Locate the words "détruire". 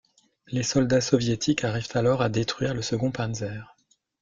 2.29-2.73